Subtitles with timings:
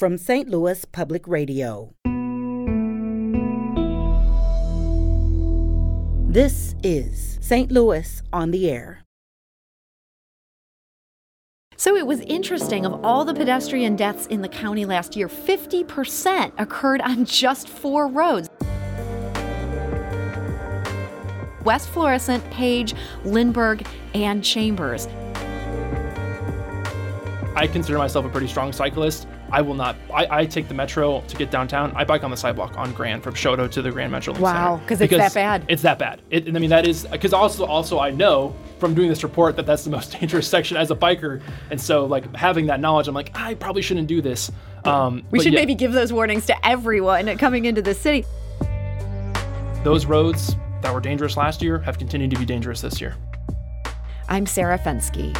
[0.00, 0.48] from St.
[0.48, 1.92] Louis Public Radio.
[6.26, 7.70] This is St.
[7.70, 9.02] Louis on the Air.
[11.76, 16.52] So it was interesting of all the pedestrian deaths in the county last year, 50%
[16.58, 18.48] occurred on just four roads.
[21.62, 22.94] West Florissant, Page,
[23.26, 25.08] Lindbergh, and Chambers.
[27.54, 29.26] I consider myself a pretty strong cyclist.
[29.52, 29.96] I will not.
[30.12, 31.92] I, I take the metro to get downtown.
[31.94, 34.38] I bike on the sidewalk on Grand from Chouteau to the Grand Metro.
[34.38, 35.64] Wow, because it's that bad.
[35.68, 36.22] It's that bad.
[36.30, 39.66] It, I mean, that is because also also I know from doing this report that
[39.66, 43.14] that's the most dangerous section as a biker, and so like having that knowledge, I'm
[43.14, 44.50] like I probably shouldn't do this.
[44.84, 45.60] Um, we should yeah.
[45.60, 48.24] maybe give those warnings to everyone coming into the city.
[49.84, 53.16] Those roads that were dangerous last year have continued to be dangerous this year.
[54.28, 55.36] I'm Sarah Fenske.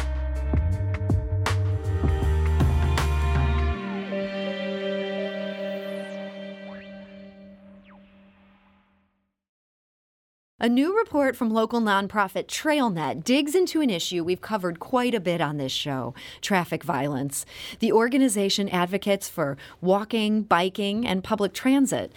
[10.63, 15.19] A new report from local nonprofit TrailNet digs into an issue we've covered quite a
[15.19, 17.47] bit on this show traffic violence.
[17.79, 22.11] The organization advocates for walking, biking, and public transit.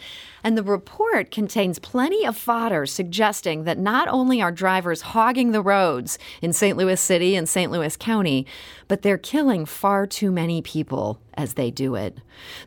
[0.44, 5.62] And the report contains plenty of fodder suggesting that not only are drivers hogging the
[5.62, 6.76] roads in St.
[6.76, 7.72] Louis City and St.
[7.72, 8.46] Louis County,
[8.86, 12.18] but they're killing far too many people as they do it.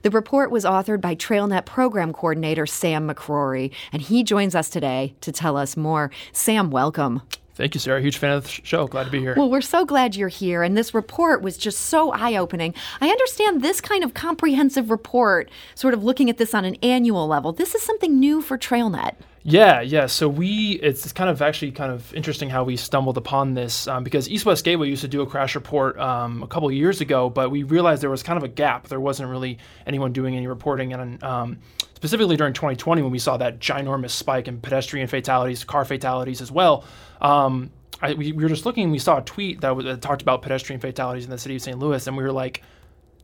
[0.02, 5.16] The report was authored by TrailNet program coordinator Sam McCrory, and he joins us today
[5.22, 6.10] to tell us more.
[6.32, 7.22] Sam, welcome.
[7.58, 8.00] Thank you, Sarah.
[8.00, 8.86] Huge fan of the show.
[8.86, 9.34] Glad to be here.
[9.36, 10.62] Well, we're so glad you're here.
[10.62, 12.76] And this report was just so eye opening.
[13.02, 17.28] I understand this kind of comprehensive report, sort of looking at this on an annual
[17.28, 19.16] level, this is something new for TrailNet.
[19.42, 20.06] Yeah, yeah.
[20.06, 24.04] So we, it's kind of actually kind of interesting how we stumbled upon this um,
[24.04, 27.30] because East West Gateway used to do a crash report um, a couple years ago,
[27.30, 28.88] but we realized there was kind of a gap.
[28.88, 31.60] There wasn't really anyone doing any reporting, and um,
[31.96, 36.52] specifically during 2020 when we saw that ginormous spike in pedestrian fatalities, car fatalities as
[36.52, 36.84] well.
[37.22, 40.22] Um, I, we, we, were just looking, we saw a tweet that, was, that talked
[40.22, 41.80] about pedestrian fatalities in the city of St.
[41.80, 42.62] Louis, and we were like,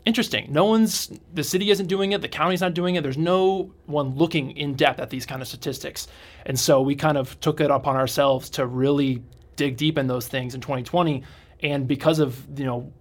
[0.06, 0.48] interesting.
[0.52, 3.04] No one's, the city isn't doing it, the county's not doing it.
[3.04, 6.08] There's no one looking in depth at these kind of statistics.
[6.46, 9.24] And so we kind of took it upon ourselves to really
[9.56, 11.24] dig deep in those things in 2020.
[11.62, 12.92] And because of, you know,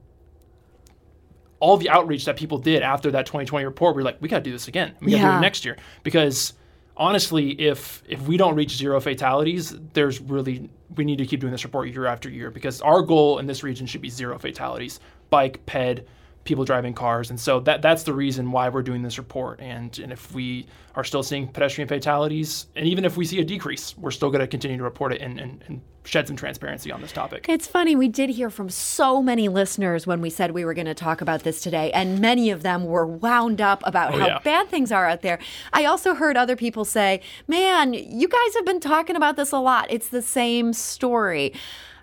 [1.58, 4.38] all the outreach that people did after that 2020 report, we are like, we got
[4.38, 4.94] to do this again.
[5.00, 5.32] We got to yeah.
[5.32, 6.54] do it next year because
[6.96, 11.52] honestly, if if we don't reach zero fatalities, there's really we need to keep doing
[11.52, 15.00] this report year after year because our goal in this region should be zero fatalities,
[15.30, 16.04] bike, ped,
[16.44, 19.60] people driving cars, and so that that's the reason why we're doing this report.
[19.60, 23.44] And and if we are still seeing pedestrian fatalities, and even if we see a
[23.44, 26.92] decrease, we're still going to continue to report it and, and, and shed some transparency
[26.92, 27.46] on this topic.
[27.48, 30.86] It's funny, we did hear from so many listeners when we said we were going
[30.86, 34.26] to talk about this today, and many of them were wound up about oh, how
[34.26, 34.38] yeah.
[34.40, 35.38] bad things are out there.
[35.72, 39.58] I also heard other people say, Man, you guys have been talking about this a
[39.58, 39.86] lot.
[39.90, 41.54] It's the same story.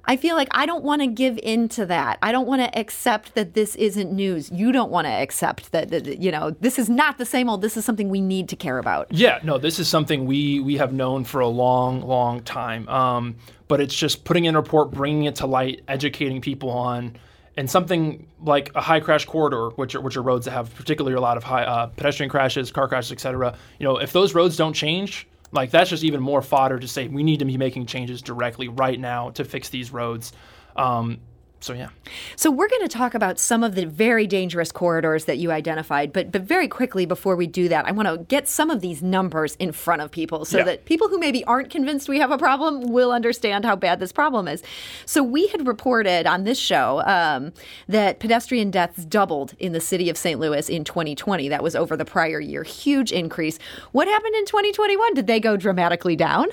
[0.05, 2.17] I feel like I don't want to give in to that.
[2.21, 4.49] I don't want to accept that this isn't news.
[4.51, 7.61] You don't want to accept that, that, you know this is not the same old.
[7.61, 9.07] This is something we need to care about.
[9.11, 12.87] Yeah, no, this is something we we have known for a long, long time.
[12.89, 13.35] Um,
[13.67, 17.15] but it's just putting in a report, bringing it to light, educating people on.
[17.57, 21.17] And something like a high crash corridor, which are, which are roads that have particularly
[21.17, 23.53] a lot of high uh, pedestrian crashes, car crashes, et cetera.
[23.79, 27.07] You know, if those roads don't change, like that's just even more fodder to say
[27.07, 30.31] we need to be making changes directly right now to fix these roads.
[30.75, 31.19] Um,
[31.61, 31.89] so yeah.
[32.35, 36.13] So we're going to talk about some of the very dangerous corridors that you identified,
[36.13, 39.01] but but very quickly before we do that, I want to get some of these
[39.01, 40.63] numbers in front of people so yeah.
[40.63, 44.11] that people who maybe aren't convinced we have a problem will understand how bad this
[44.11, 44.63] problem is.
[45.05, 47.51] So we had reported on this show um,
[47.87, 50.39] that pedestrian deaths doubled in the city of St.
[50.39, 51.49] Louis in 2020.
[51.49, 53.59] That was over the prior year, huge increase.
[53.91, 55.13] What happened in 2021?
[55.13, 56.47] Did they go dramatically down?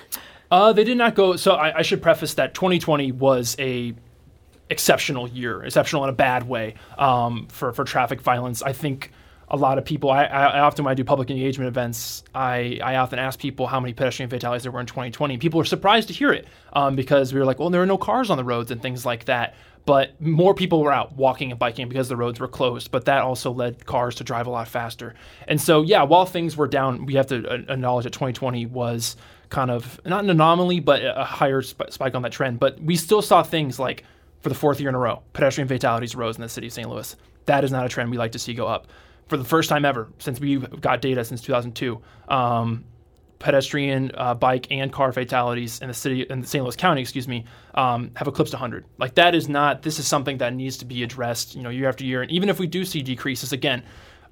[0.50, 1.36] Uh, they did not go.
[1.36, 3.94] So I, I should preface that 2020 was a
[4.70, 8.62] exceptional year, exceptional in a bad way um, for for traffic violence.
[8.62, 9.12] I think
[9.48, 10.10] a lot of people.
[10.10, 13.78] I, I, often when I do public engagement events, I, I often ask people how
[13.80, 15.38] many pedestrian fatalities there were in 2020.
[15.38, 17.98] People are surprised to hear it um, because we were like, well, there are no
[17.98, 19.54] cars on the roads and things like that.
[19.84, 22.90] But more people were out walking and biking because the roads were closed.
[22.90, 25.14] But that also led cars to drive a lot faster.
[25.46, 29.16] And so, yeah, while things were down, we have to uh, acknowledge that 2020 was
[29.48, 32.58] kind of not an anomaly, but a higher sp- spike on that trend.
[32.58, 34.02] But we still saw things like
[34.46, 36.88] for the fourth year in a row, pedestrian fatalities rose in the city of St.
[36.88, 37.16] Louis.
[37.46, 38.86] That is not a trend we like to see go up.
[39.26, 42.84] For the first time ever, since we got data since 2002, um,
[43.40, 46.62] pedestrian, uh, bike, and car fatalities in the city, in the St.
[46.62, 47.44] Louis County, excuse me,
[47.74, 48.84] um, have eclipsed 100.
[48.98, 49.82] Like that is not.
[49.82, 52.22] This is something that needs to be addressed, you know, year after year.
[52.22, 53.82] And even if we do see decreases, again,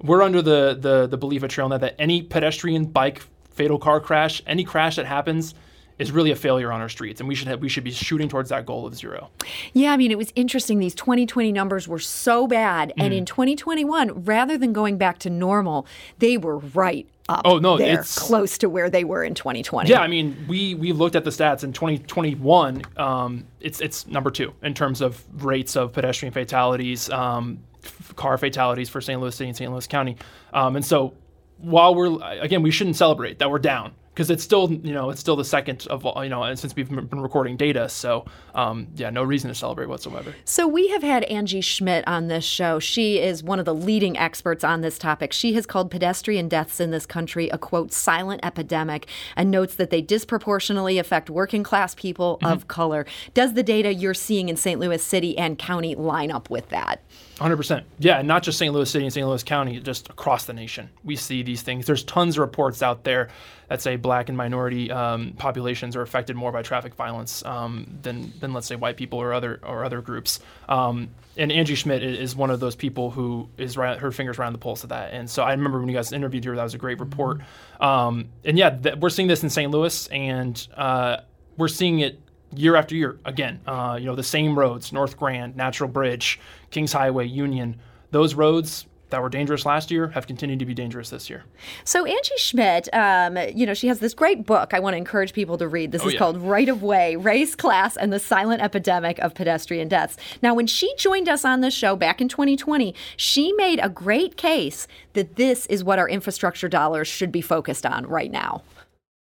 [0.01, 4.41] we're under the the the belief at TrailNet that any pedestrian, bike, fatal car crash,
[4.47, 5.55] any crash that happens
[5.97, 8.27] is really a failure on our streets, and we should have, we should be shooting
[8.27, 9.29] towards that goal of zero.
[9.73, 10.79] Yeah, I mean, it was interesting.
[10.79, 13.17] These 2020 numbers were so bad, and Mm.
[13.19, 15.87] in 2021, rather than going back to normal,
[16.19, 19.89] they were right up Oh, no, there, it's- close to where they were in 2020.
[19.89, 22.83] Yeah, I mean, we we looked at the stats in 2021.
[22.97, 28.37] Um, it's it's number two in terms of rates of pedestrian fatalities, um, f- car
[28.37, 29.19] fatalities for St.
[29.19, 29.71] Louis City and St.
[29.71, 30.17] Louis County.
[30.53, 31.13] Um, and so,
[31.57, 35.19] while we're again, we shouldn't celebrate that we're down because it's still you know it's
[35.19, 37.89] still the second of all you know and since we've been recording data.
[37.89, 40.33] So um, yeah, no reason to celebrate whatsoever.
[40.45, 42.79] So we have had Angie Schmitt on this show.
[42.79, 45.33] She is one of the leading experts on this topic.
[45.33, 49.89] She has called pedestrian deaths in this country a quote silent epidemic and notes that
[49.89, 53.05] they disproportionately affect working class people of color.
[53.33, 54.79] Does the data you're seeing in St.
[54.79, 57.01] Louis City and County line up with that?
[57.37, 57.83] 100%.
[57.99, 58.73] Yeah, and not just St.
[58.73, 59.27] Louis City and St.
[59.27, 60.89] Louis County, just across the nation.
[61.03, 61.85] We see these things.
[61.85, 63.29] There's tons of reports out there
[63.67, 68.31] that say black and minority um, populations are affected more by traffic violence um, than,
[68.39, 70.39] than, let's say, white people or other or other groups.
[70.69, 74.53] Um, and Angie Schmitt is one of those people who is right, her fingers around
[74.53, 75.11] the pulse of that.
[75.13, 77.41] And so I remember when you guys interviewed her, that was a great report.
[77.81, 79.69] Um, and yeah, th- we're seeing this in St.
[79.69, 81.17] Louis, and uh,
[81.57, 82.19] we're seeing it
[82.55, 83.59] year after year again.
[83.67, 86.39] Uh, you know, the same roads: North Grand, Natural Bridge,
[86.71, 87.79] Kings Highway, Union.
[88.11, 91.43] Those roads that were dangerous last year have continued to be dangerous this year.
[91.83, 95.31] So Angie Schmitt, um, you know, she has this great book I want to encourage
[95.31, 95.91] people to read.
[95.91, 96.19] This Oh, is yeah.
[96.19, 100.17] called Right of Way: Race, Class, and the Silent Epidemic of Pedestrian Deaths.
[100.41, 104.37] Now, when she joined us on this show back in 2020, she made a great
[104.37, 108.63] case that this is what our infrastructure dollars should be focused on right now.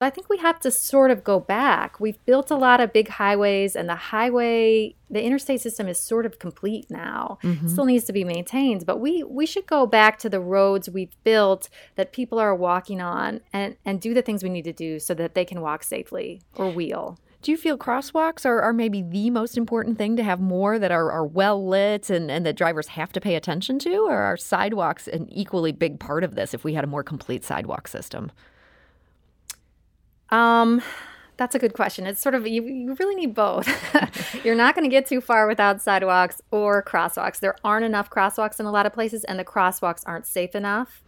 [0.02, 2.00] I think we have to sort of go back.
[2.00, 6.24] We've built a lot of big highways, and the highway, the interstate system is sort
[6.24, 7.38] of complete now.
[7.42, 7.68] Mm-hmm.
[7.68, 11.14] Still needs to be maintained, but we we should go back to the roads we've
[11.22, 14.98] built that people are walking on, and and do the things we need to do
[14.98, 17.18] so that they can walk safely or wheel.
[17.42, 20.90] Do you feel crosswalks are, are maybe the most important thing to have more that
[20.90, 23.96] are, are well lit and, and that drivers have to pay attention to?
[24.00, 27.42] Or are sidewalks an equally big part of this if we had a more complete
[27.42, 28.30] sidewalk system?
[30.30, 30.82] Um,
[31.36, 32.06] that's a good question.
[32.06, 33.66] It's sort of you, you really need both.
[34.44, 37.40] You're not going to get too far without sidewalks or crosswalks.
[37.40, 41.02] There aren't enough crosswalks in a lot of places, and the crosswalks aren't safe enough.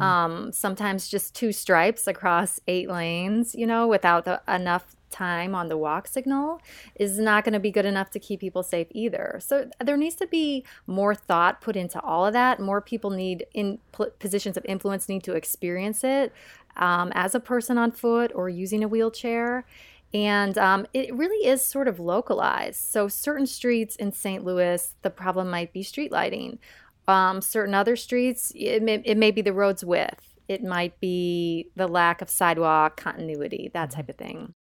[0.00, 5.68] Um, sometimes just two stripes across eight lanes, you know, without the, enough time on
[5.68, 6.60] the walk signal
[6.96, 9.40] is not going to be good enough to keep people safe either.
[9.42, 12.60] So there needs to be more thought put into all of that.
[12.60, 16.32] More people need in pl- positions of influence need to experience it
[16.78, 19.66] um, as a person on foot or using a wheelchair.
[20.14, 22.82] And um, it really is sort of localized.
[22.82, 24.42] So, certain streets in St.
[24.42, 26.58] Louis, the problem might be street lighting.
[27.06, 30.34] Um, certain other streets, it may, it may be the road's width.
[30.48, 34.54] It might be the lack of sidewalk continuity, that type of thing.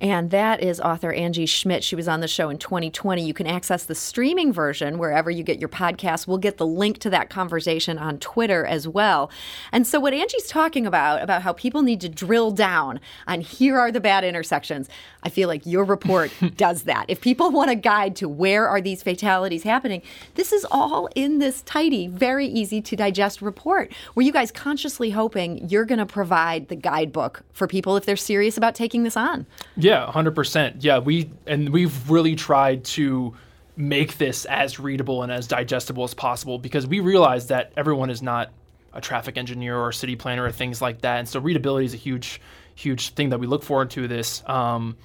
[0.00, 1.82] And that is author Angie Schmitt.
[1.82, 3.26] She was on the show in 2020.
[3.26, 6.26] You can access the streaming version wherever you get your podcasts.
[6.26, 9.30] We'll get the link to that conversation on Twitter as well.
[9.72, 13.78] And so, what Angie's talking about, about how people need to drill down on here
[13.78, 14.88] are the bad intersections,
[15.22, 17.06] I feel like your report does that.
[17.08, 20.02] If people want a guide to where are these fatalities happening,
[20.34, 23.92] this is all in this tidy, very easy to digest report.
[24.14, 28.16] Were you guys consciously hoping you're going to provide the guidebook for people if they're
[28.16, 29.46] serious about taking this on?
[29.76, 30.82] Yeah, hundred percent.
[30.82, 33.34] Yeah, we and we've really tried to
[33.76, 38.20] make this as readable and as digestible as possible because we realize that everyone is
[38.20, 38.50] not
[38.92, 41.94] a traffic engineer or a city planner or things like that, and so readability is
[41.94, 42.40] a huge,
[42.74, 44.42] huge thing that we look forward to this.
[44.46, 44.96] Um,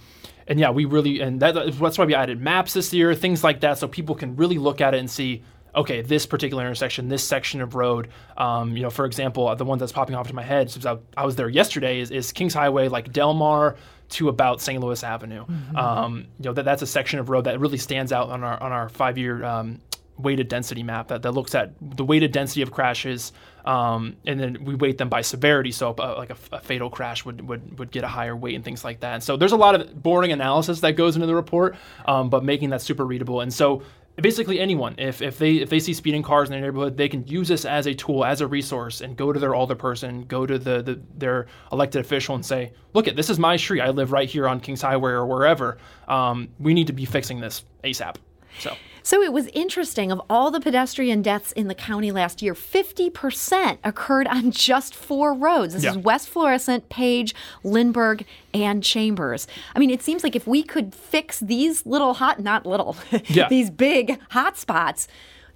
[0.48, 3.62] and yeah, we really and that, that's why we added maps this year, things like
[3.62, 5.44] that, so people can really look at it and see.
[5.76, 9.80] Okay, this particular intersection, this section of road, um, you know, for example, the one
[9.80, 12.54] that's popping off to my head, since I, I was there yesterday, is, is Kings
[12.54, 13.76] Highway, like Delmar
[14.10, 14.82] to about St.
[14.82, 15.46] Louis Avenue.
[15.76, 18.62] Um, you know, that, that's a section of road that really stands out on our
[18.62, 19.82] on our five year um,
[20.18, 23.32] weighted density map that, that looks at the weighted density of crashes,
[23.66, 25.72] um, and then we weight them by severity.
[25.72, 28.64] So, uh, like a, a fatal crash would, would would get a higher weight and
[28.64, 29.16] things like that.
[29.16, 31.76] And so, there's a lot of boring analysis that goes into the report,
[32.06, 33.42] um, but making that super readable.
[33.42, 33.82] And so,
[34.22, 37.26] basically anyone if, if they if they see speeding cars in their neighborhood they can
[37.26, 40.60] use this as a tool as a resource and go to their alderperson go to
[40.60, 43.82] the, the their elected official and say look at this is my street.
[43.82, 45.78] I live right here on kings highway or wherever.
[46.08, 48.18] Um, we need to be fixing this asap
[48.60, 50.12] so So it was interesting.
[50.12, 55.34] Of all the pedestrian deaths in the county last year, 50% occurred on just four
[55.34, 55.74] roads.
[55.74, 55.92] This Yeah.
[55.92, 59.46] is West Florissant, Page, Lindbergh, and Chambers.
[59.76, 62.96] I mean, it seems like if we could fix these little hot, not little,
[63.28, 63.50] Yeah.
[63.50, 65.08] these big hot spots,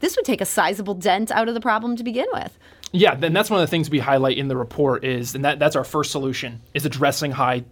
[0.02, 2.58] this would take a sizable dent out of the problem to begin with.
[2.92, 5.58] Yeah, and that's one of the things we highlight in the report is, and that,
[5.60, 7.64] that's our first solution, is addressing high,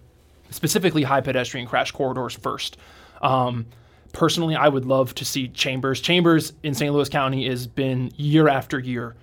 [0.52, 2.78] specifically high pedestrian crash corridors first.
[3.22, 3.66] Um,
[4.16, 6.02] personally, I would love to see chambers.
[6.02, 6.92] Chambers in St.
[6.92, 9.16] Louis County has been year after year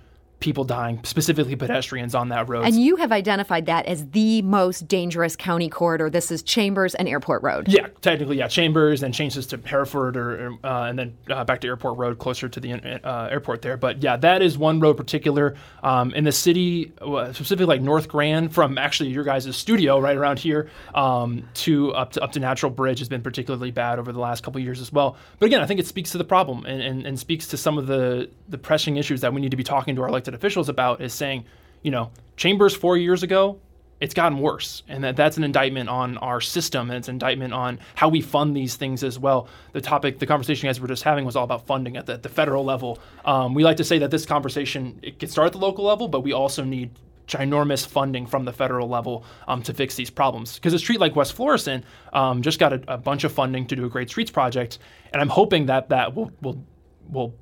[0.43, 2.65] people dying, specifically pedestrians on that road.
[2.65, 6.09] And you have identified that as the most dangerous county corridor.
[6.09, 7.69] This is Chambers and Airport Road.
[7.69, 11.67] Yeah, technically, yeah, Chambers, then changes to Hereford, or uh, and then uh, back to
[11.67, 13.77] Airport Road, closer to the uh, airport there.
[13.77, 16.91] But yeah, that is one road particular um, in the city,
[17.31, 22.11] specifically like North Grand, from actually your guys' studio right around here um, to up
[22.11, 24.91] to up to Natural Bridge has been particularly bad over the last couple years as
[24.91, 25.15] well.
[25.39, 27.77] But again, I think it speaks to the problem and, and, and speaks to some
[27.77, 30.45] of the the pressing issues that we need to be talking to our elected elected
[30.45, 31.45] officials about is saying,
[31.83, 33.59] you know, Chambers four years ago,
[33.99, 37.53] it's gotten worse, and that that's an indictment on our system, and it's an indictment
[37.53, 39.47] on how we fund these things as well.
[39.71, 42.17] The topic, the conversation you guys were just having was all about funding at the,
[42.17, 42.99] the federal level.
[43.23, 46.07] Um, we like to say that this conversation it can start at the local level,
[46.09, 46.89] but we also need
[47.27, 50.55] ginormous funding from the federal level um, to fix these problems.
[50.55, 53.75] Because a street like West Florissant um, just got a, a, bunch of funding to
[53.75, 54.79] do a great streets project,
[55.13, 56.61] and I'm hoping that that will will
[57.09, 57.33] will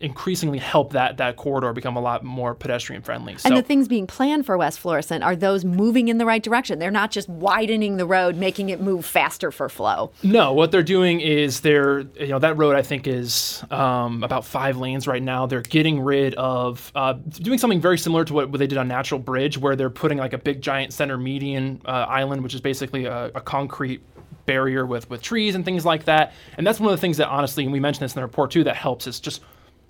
[0.00, 3.36] increasingly help that that corridor become a lot more pedestrian friendly.
[3.36, 6.42] So, and the things being planned for West Florissant are those moving in the right
[6.42, 6.78] direction.
[6.78, 10.10] They're not just widening the road, making it move faster for flow.
[10.22, 14.46] No, what they're doing is they're you know that road I think is um, about
[14.46, 15.46] five lanes right now.
[15.46, 18.88] They're getting rid of uh, doing something very similar to what, what, they did on
[18.88, 22.60] Natural Bridge, where they're putting like a big giant center median uh, island, which is
[22.60, 24.02] basically a, a concrete
[24.46, 26.32] barrier with with trees and things like that.
[26.56, 28.50] And that's one of the things that honestly, and we mentioned this in the report
[28.50, 29.42] too, that helps is just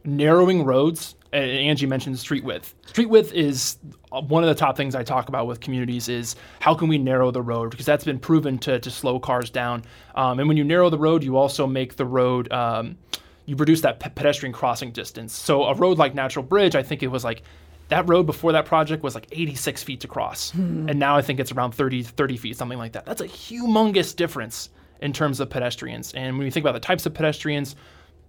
[0.04, 1.14] narrowing roads.
[1.32, 2.74] And Angie mentioned street width.
[2.86, 3.78] Street width is
[4.10, 6.98] uh, one of the top things I talk about with communities is how can we
[6.98, 9.84] narrow the road because that's been proven to, to slow cars down.
[10.16, 12.98] Um, and when you narrow the road, you also make the road um,
[13.46, 15.32] you reduce that pe- pedestrian crossing distance.
[15.32, 17.42] So a road like Natural Bridge, I think it was like
[17.88, 20.52] that road before that project was like 86 feet to cross.
[20.52, 20.88] Hmm.
[20.88, 23.04] And now I think it's around 30, 30 feet, something like that.
[23.06, 26.12] That's a humongous difference in terms of pedestrians.
[26.12, 27.74] And when you think about the types of pedestrians,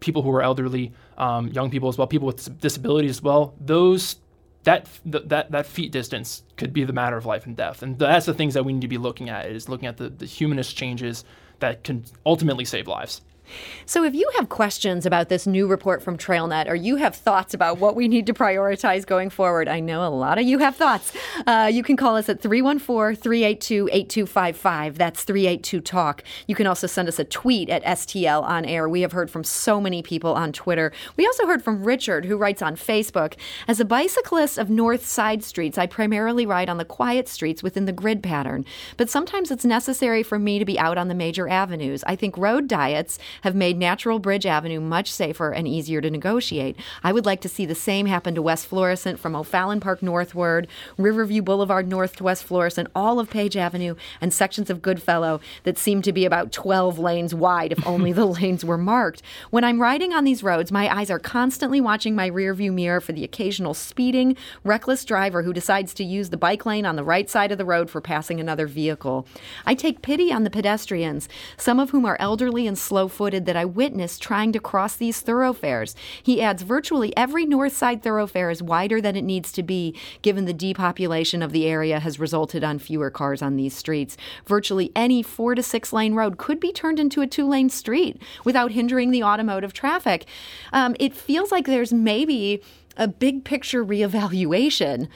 [0.01, 3.53] people who are elderly, um, young people as well, people with disabilities as well.
[3.61, 4.17] Those
[4.63, 8.25] that that that feet distance could be the matter of life and death, and that's
[8.25, 10.75] the things that we need to be looking at is looking at the, the humanist
[10.75, 11.23] changes
[11.59, 13.21] that can ultimately save lives.
[13.85, 17.53] So, if you have questions about this new report from TrailNet or you have thoughts
[17.53, 20.75] about what we need to prioritize going forward, I know a lot of you have
[20.75, 21.13] thoughts.
[21.45, 24.97] Uh, you can call us at 314 382 8255.
[24.97, 26.23] That's 382 Talk.
[26.47, 28.87] You can also send us a tweet at STL on air.
[28.87, 30.91] We have heard from so many people on Twitter.
[31.17, 33.35] We also heard from Richard, who writes on Facebook
[33.67, 37.85] As a bicyclist of north side streets, I primarily ride on the quiet streets within
[37.85, 38.65] the grid pattern,
[38.97, 42.03] but sometimes it's necessary for me to be out on the major avenues.
[42.05, 46.75] I think road diets have made Natural Bridge Avenue much safer and easier to negotiate.
[47.03, 50.67] I would like to see the same happen to West Florissant from O'Fallon Park northward,
[50.97, 55.77] Riverview Boulevard north to West Florissant, all of Page Avenue, and sections of Goodfellow that
[55.77, 59.21] seem to be about 12 lanes wide if only the lanes were marked.
[59.49, 63.11] When I'm riding on these roads, my eyes are constantly watching my rearview mirror for
[63.11, 67.29] the occasional speeding, reckless driver who decides to use the bike lane on the right
[67.29, 69.27] side of the road for passing another vehicle.
[69.65, 73.65] I take pity on the pedestrians, some of whom are elderly and slow that I
[73.65, 75.95] witnessed trying to cross these thoroughfares.
[76.23, 80.45] He adds virtually every north side thoroughfare is wider than it needs to be, given
[80.45, 84.17] the depopulation of the area has resulted on fewer cars on these streets.
[84.45, 88.21] Virtually any four to six lane road could be turned into a two lane street
[88.43, 90.25] without hindering the automotive traffic.
[90.73, 92.61] Um, it feels like there's maybe
[92.97, 95.07] a big picture reevaluation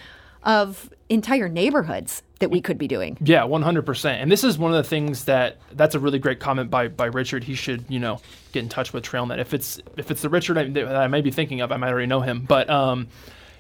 [0.44, 3.18] of entire neighborhoods that we could be doing.
[3.22, 4.06] Yeah, 100%.
[4.10, 7.06] And this is one of the things that that's a really great comment by by
[7.06, 7.44] Richard.
[7.44, 8.20] He should, you know,
[8.52, 9.40] get in touch with TrailNet.
[9.40, 11.92] If it's if it's the Richard I, that I may be thinking of, I might
[11.92, 12.46] already know him.
[12.48, 13.08] But um,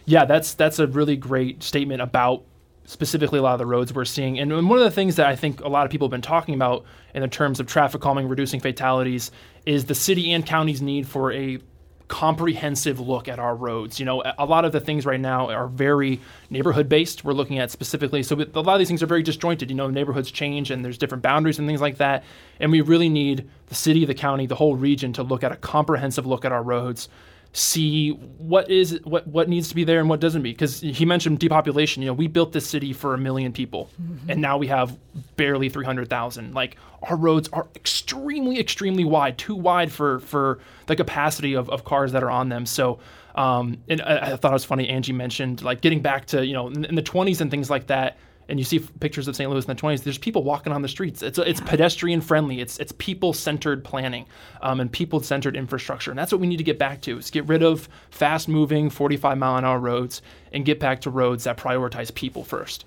[0.06, 2.44] yeah, that's that's a really great statement about
[2.86, 4.40] specifically a lot of the roads we're seeing.
[4.40, 6.54] And one of the things that I think a lot of people have been talking
[6.54, 9.32] about in the terms of traffic calming, reducing fatalities,
[9.66, 11.60] is the city and county's need for a
[12.08, 14.00] comprehensive look at our roads.
[14.00, 17.24] You know, a lot of the things right now are very neighborhood based.
[17.24, 19.70] We're looking at specifically, so a lot of these things are very disjointed.
[19.70, 22.24] You know, neighborhoods change and there's different boundaries and things like that.
[22.60, 25.56] And we really need the city, the county, the whole region to look at a
[25.56, 27.10] comprehensive look at our roads
[27.56, 30.52] see what is what what needs to be there and what doesn't be.
[30.52, 32.04] Because he mentioned depopulation.
[32.04, 34.30] You know we built this city for a million people mm-hmm.
[34.30, 34.98] and now we have
[35.38, 41.54] barely 300,000 like our roads are extremely extremely wide too wide for for the capacity
[41.54, 42.66] of, of cars that are on them.
[42.66, 43.00] So
[43.36, 46.54] um, and I, I thought it was funny Angie mentioned like getting back to you
[46.54, 48.18] know in, in the 20s and things like that
[48.50, 49.50] and you see pictures of St.
[49.50, 51.22] Louis in the 20s, there's people walking on the streets.
[51.22, 52.60] It's it's pedestrian friendly.
[52.62, 54.26] It's it's people centered planning
[54.62, 57.18] um, and people centered infrastructure, and that's what we need to get back to.
[57.18, 60.22] Is get rid of fast moving 45 mile an hour roads
[60.56, 62.86] and get back to roads that prioritize people first.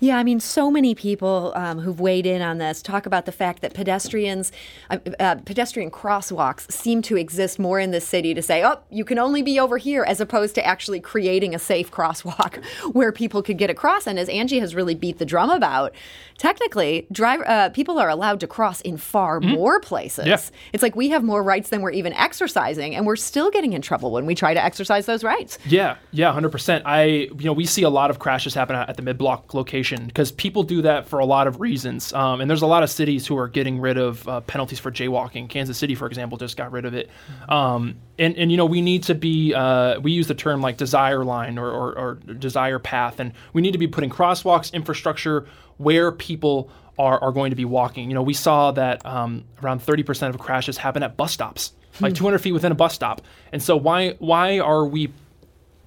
[0.00, 3.32] Yeah, I mean, so many people um, who've weighed in on this talk about the
[3.32, 4.50] fact that pedestrians,
[4.88, 9.04] uh, uh, pedestrian crosswalks seem to exist more in the city to say, oh, you
[9.04, 13.42] can only be over here, as opposed to actually creating a safe crosswalk where people
[13.42, 14.06] could get across.
[14.06, 15.94] And as Angie has really beat the drum about,
[16.38, 19.50] technically, driver uh, people are allowed to cross in far mm-hmm.
[19.50, 20.26] more places.
[20.26, 20.40] Yeah.
[20.72, 23.82] It's like we have more rights than we're even exercising, and we're still getting in
[23.82, 25.58] trouble when we try to exercise those rights.
[25.66, 26.84] Yeah, yeah, hundred percent.
[26.86, 30.06] I, you know, we see a lot of crashes happen at the mid block location
[30.06, 32.12] because people do that for a lot of reasons.
[32.12, 34.90] Um, and there's a lot of cities who are getting rid of uh, penalties for
[34.90, 35.48] jaywalking.
[35.48, 37.10] Kansas City, for example, just got rid of it.
[37.48, 40.76] Um, and, and you know we need to be uh, we use the term like
[40.76, 45.46] desire line or, or, or desire path, and we need to be putting crosswalks infrastructure
[45.78, 48.10] where people are, are going to be walking.
[48.10, 52.04] You know, we saw that um, around 30% of crashes happen at bus stops, hmm.
[52.04, 53.22] like 200 feet within a bus stop.
[53.52, 55.12] And so why why are we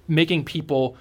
[0.08, 0.96] making people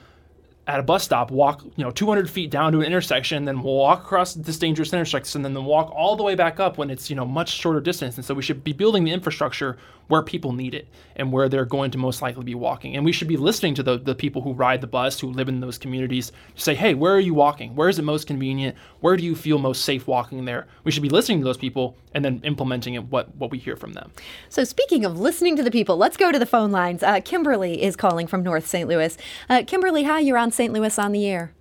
[0.66, 4.02] at a bus stop walk you know 200 feet down to an intersection then walk
[4.04, 7.16] across this dangerous intersection and then walk all the way back up when it's you
[7.16, 8.16] know much shorter distance.
[8.18, 9.78] And so we should be building the infrastructure
[10.08, 12.96] where people need it and where they're going to most likely be walking.
[12.96, 15.48] And we should be listening to the, the people who ride the bus who live
[15.48, 17.76] in those communities to say hey where are you walking?
[17.76, 18.76] Where is it most convenient?
[19.00, 20.68] Where do you feel most safe walking there?
[20.84, 23.76] We should be listening to those people and then implementing it what what we hear
[23.76, 24.12] from them.
[24.50, 27.02] So speaking of listening to the people let's go to the phone lines.
[27.04, 29.18] Uh, kimberly is calling from north st louis.
[29.50, 30.72] Uh, kimberly hi you're on St.
[30.72, 31.54] Louis on the air.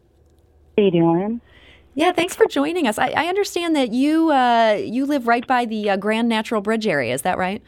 [0.77, 1.41] How you doing?
[1.95, 2.99] Yeah, thanks for joining us.
[2.99, 6.87] I, I understand that you uh, you live right by the uh, Grand Natural Bridge
[6.87, 7.13] area.
[7.13, 7.63] Is that right?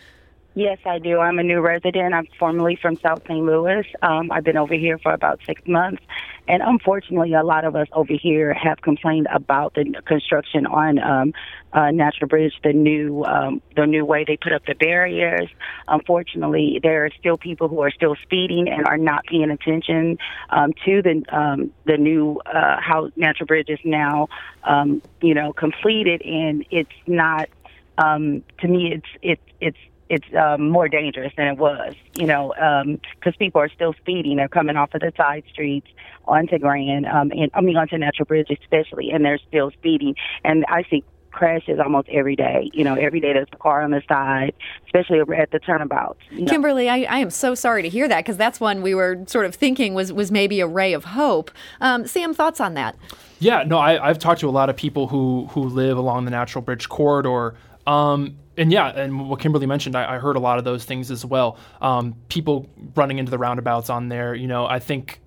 [0.56, 1.18] Yes, I do.
[1.18, 2.14] I'm a new resident.
[2.14, 3.44] I'm formerly from South St.
[3.44, 3.84] Louis.
[4.02, 6.00] Um, I've been over here for about six months,
[6.46, 11.32] and unfortunately, a lot of us over here have complained about the construction on um,
[11.73, 15.50] uh, Natural Bridge, the new um, the new way they put up the barriers.
[15.88, 20.18] Unfortunately, there are still people who are still speeding and are not paying attention
[20.50, 24.28] um, to the um, the new uh, how Natural Bridge is now,
[24.62, 27.48] um, you know, completed, and it's not.
[27.96, 29.78] Um, to me, it's it's it's
[30.14, 34.37] it's um, more dangerous than it was, you know, because um, people are still speeding.
[34.37, 35.88] They're coming off of the side streets
[36.27, 40.14] onto Grand, um, and I mean onto Natural Bridge especially, and they're still speeding.
[40.44, 42.70] And I see crashes almost every day.
[42.72, 44.55] You know, every day there's a car on the side,
[44.87, 46.20] especially at the turnabouts.
[46.31, 46.50] You know.
[46.50, 49.44] Kimberly, I, I, am so sorry to hear that because that's one we were sort
[49.44, 51.50] of thinking was was maybe a ray of hope.
[51.81, 52.96] Um, Sam, thoughts on that?
[53.40, 56.31] Yeah, no, I, have talked to a lot of people who who live along the
[56.31, 57.57] Natural Bridge corridor.
[57.87, 61.11] Um, and yeah, and what Kimberly mentioned, I, I, heard a lot of those things
[61.11, 61.59] as well.
[61.83, 65.20] Um, people running into the roundabouts on there, you know, I think,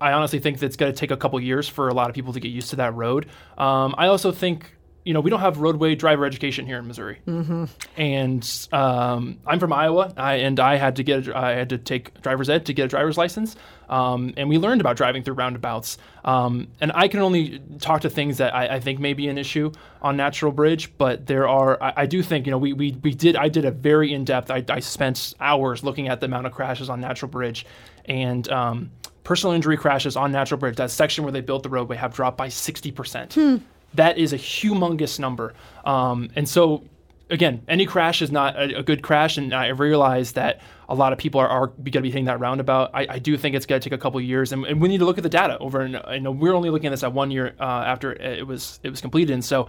[0.00, 2.14] I honestly think that it's going to take a couple years for a lot of
[2.14, 3.26] people to get used to that road.
[3.56, 7.18] Um, I also think you know, we don't have roadway driver education here in Missouri,
[7.26, 7.64] mm-hmm.
[7.96, 11.78] and um, I'm from Iowa, I, and I had to get a, I had to
[11.78, 13.56] take driver's ed to get a driver's license,
[13.88, 15.98] um, and we learned about driving through roundabouts.
[16.24, 19.38] Um, and I can only talk to things that I, I, think may be an
[19.38, 22.96] issue on Natural Bridge, but there are I, I do think you know we, we
[23.02, 26.26] we did I did a very in depth I, I spent hours looking at the
[26.26, 27.66] amount of crashes on Natural Bridge,
[28.04, 28.90] and um,
[29.24, 32.36] personal injury crashes on Natural Bridge, that section where they built the roadway, have dropped
[32.36, 33.34] by 60%.
[33.34, 33.56] Hmm.
[33.94, 35.54] That is a humongous number.
[35.84, 36.84] Um, and so,
[37.30, 39.36] again, any crash is not a, a, good crash.
[39.36, 42.40] And I realize that a lot of people are, are going to be hitting that
[42.40, 42.90] roundabout.
[42.94, 44.98] I, I do think it's going to take a couple years, and, and, we need
[44.98, 45.80] to look at the data over.
[45.80, 49.00] And we're only looking at this at one year uh, after it was it was
[49.00, 49.68] completed, and so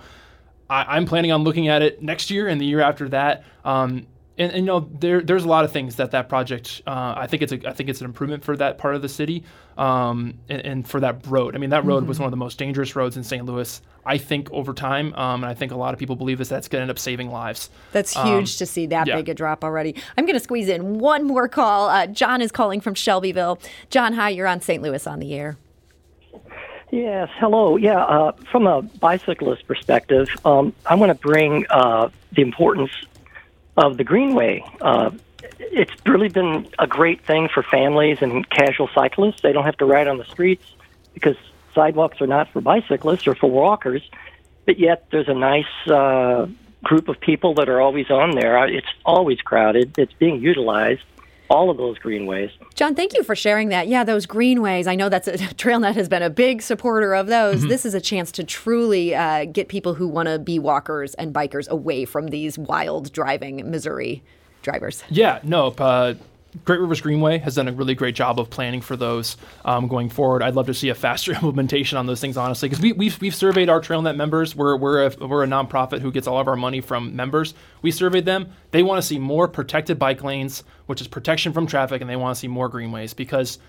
[0.70, 3.44] I, am planning on looking at it next year and the year after that.
[3.64, 7.13] Um, and, and, you know there there's a lot of things that that project uh,
[7.15, 9.43] I think it's a I think it's an improvement for that part of the city
[9.78, 11.56] um, and, and, for that road.
[11.56, 12.08] I mean that road mm-hmm.
[12.08, 13.46] was one of the most dangerous roads in St.
[13.46, 13.82] Louis.
[14.06, 16.67] I think over time, um, and I think a lot of people believe this, that's
[16.67, 17.69] going to end up saving lives.
[17.91, 19.15] That's um, huge um, to see that yeah.
[19.15, 19.96] big a drop already.
[20.17, 21.89] I'm going to squeeze in one more call.
[21.89, 23.60] Uh, John is calling from Shelbyville.
[23.89, 24.84] John, hi, you're on St.
[24.84, 25.58] Louis on the air.
[26.91, 27.78] Yes, hello.
[27.78, 32.91] Yeah, uh, from a bicyclist perspective, um, I want to bring uh, the importance
[33.78, 34.64] of the Greenway.
[34.82, 35.12] Uh,
[35.60, 39.42] it's really been a great thing for families and casual cyclists.
[39.42, 40.66] They don't have to ride on the streets
[41.14, 41.36] because
[41.74, 44.08] sidewalks are not for bicyclists or for walkers.
[44.66, 46.48] But yet, there's a nice uh,
[46.84, 48.66] group of people that are always on there.
[48.68, 49.98] It's always crowded.
[49.98, 51.04] It's being utilized
[51.54, 52.50] all of those greenways.
[52.74, 53.88] John, thank you for sharing that.
[53.88, 54.88] Yeah, those greenways.
[54.88, 57.60] I know that's a, TrailNet has been a big supporter of those.
[57.60, 57.70] Mm-hmm.
[57.70, 61.34] This is a chance to truly uh, get people who want to be walkers and
[61.34, 64.24] bikers away from these wild driving Missouri
[64.63, 65.04] drivers.
[65.10, 65.68] Yeah, no.
[65.68, 66.16] Uh,
[66.66, 70.10] Great Rivers Greenway has done a really great job of planning for those um, going
[70.10, 70.42] forward.
[70.42, 73.36] I'd love to see a faster implementation on those things, honestly, because we, we've, we've
[73.36, 74.56] surveyed our TrailNet members.
[74.56, 77.54] We're, we're, a, we're a nonprofit who gets all of our money from members.
[77.82, 78.52] We surveyed them.
[78.72, 82.16] They want to see more protected bike lanes, which is protection from traffic, and they
[82.16, 83.60] want to see more greenways because,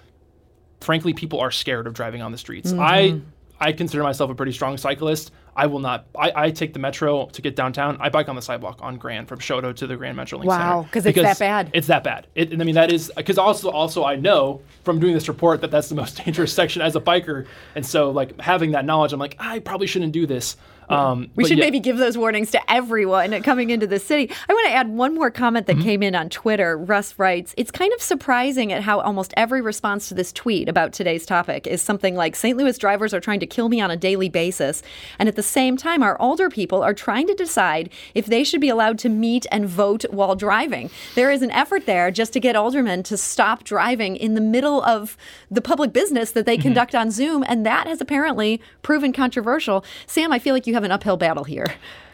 [0.81, 2.73] frankly, people are scared of driving on the streets.
[2.73, 2.81] Mm-hmm.
[2.81, 3.21] I
[3.61, 5.31] I consider myself a pretty strong cyclist.
[5.57, 6.07] I will not.
[6.19, 7.97] I, I take the metro to get downtown.
[8.01, 10.77] I bike on the sidewalk on Grand from Chouteau to the Grand Metrolink wow, Center.
[10.77, 11.71] Wow, because it's that bad.
[11.73, 12.27] It's that bad.
[12.35, 15.71] It, I mean, that is because also also I know from doing this report that
[15.71, 19.21] that's the most dangerous section as a biker, and so like having that knowledge, I'm
[19.21, 20.57] like I probably shouldn't do this.
[20.89, 21.65] Um, we should yeah.
[21.65, 24.31] maybe give those warnings to everyone coming into the city.
[24.49, 25.85] I want to add one more comment that mm-hmm.
[25.85, 26.77] came in on Twitter.
[26.77, 30.93] Russ writes, It's kind of surprising at how almost every response to this tweet about
[30.93, 32.57] today's topic is something like St.
[32.57, 34.83] Louis drivers are trying to kill me on a daily basis.
[35.19, 38.61] And at the same time, our older people are trying to decide if they should
[38.61, 40.91] be allowed to meet and vote while driving.
[41.15, 44.83] There is an effort there just to get aldermen to stop driving in the middle
[44.83, 45.17] of
[45.51, 46.63] the public business that they mm-hmm.
[46.63, 47.45] conduct on Zoom.
[47.47, 49.85] And that has apparently proven controversial.
[50.07, 51.67] Sam, I feel like you have an uphill battle here.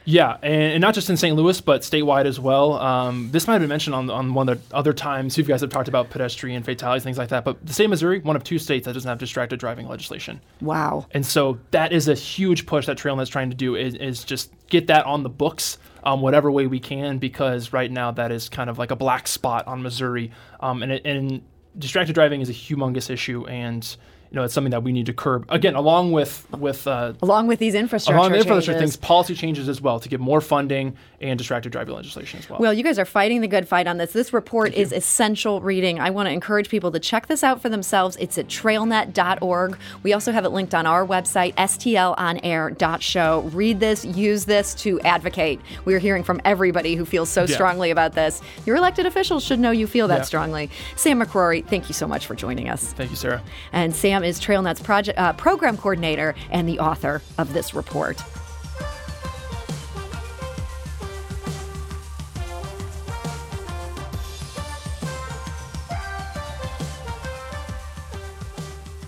[0.06, 1.36] Yeah, and, and, not just in St.
[1.36, 2.72] Louis, but statewide as well.
[2.74, 5.60] Um, this might have been mentioned on, on one of the other times you guys
[5.60, 7.44] have talked about pedestrian fatalities, things like that.
[7.44, 10.40] But the state of Missouri, one of two states that doesn't have distracted driving legislation.
[10.62, 11.06] Wow.
[11.10, 14.50] And so that is a huge push that TrailNet's trying to do is, is just
[14.68, 18.48] get that on the books um, whatever way we can, because right now that is
[18.48, 20.30] kind of like a black spot on Missouri.
[20.60, 21.42] Um, and, it, and
[21.78, 23.96] distracted driving is a humongous issue, and
[24.30, 27.48] you know, it's something that we need to curb again, along with with uh, along
[27.48, 30.96] with these infrastructure along with infrastructure things, policy changes as well to get more funding
[31.20, 32.60] and distracted driving legislation as well.
[32.60, 34.12] Well, you guys are fighting the good fight on this.
[34.12, 35.98] This report is essential reading.
[35.98, 38.16] I want to encourage people to check this out for themselves.
[38.20, 39.76] It's at trailnet.org.
[40.04, 43.40] We also have it linked on our website, stlonair.show.
[43.52, 45.60] Read this, use this to advocate.
[45.84, 47.54] We're hearing from everybody who feels so yeah.
[47.54, 48.40] strongly about this.
[48.64, 50.22] Your elected officials should know you feel that yeah.
[50.22, 50.70] strongly.
[50.94, 52.92] Sam McCrory, thank you so much for joining us.
[52.92, 53.42] Thank you, Sarah.
[53.72, 58.22] And Sam is TrailNet's project, uh, program coordinator and the author of this report.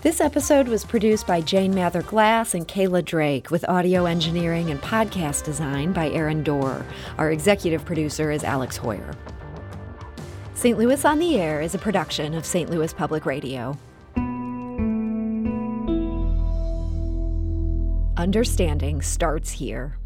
[0.03, 4.81] This episode was produced by Jane Mather Glass and Kayla Drake, with audio engineering and
[4.81, 6.85] podcast design by Aaron Doerr.
[7.17, 9.15] Our executive producer is Alex Heuer.
[10.55, 10.77] St.
[10.77, 12.69] Louis on the Air is a production of St.
[12.69, 13.77] Louis Public Radio.
[18.15, 19.97] Understanding starts here.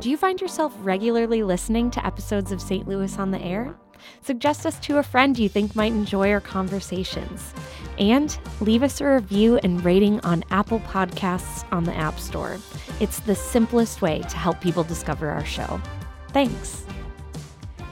[0.00, 2.88] Do you find yourself regularly listening to episodes of St.
[2.88, 3.76] Louis on the Air?
[4.22, 7.54] Suggest us to a friend you think might enjoy our conversations.
[7.98, 12.58] And leave us a review and rating on Apple Podcasts on the App Store.
[12.98, 15.80] It's the simplest way to help people discover our show.
[16.28, 16.84] Thanks.